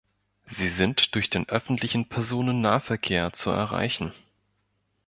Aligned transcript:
Sie 0.47 0.69
sind 0.69 1.13
durch 1.13 1.29
den 1.29 1.47
öffentlichen 1.47 2.09
Personennahverkehr 2.09 3.33
zu 3.33 3.51
erreichen. 3.51 4.11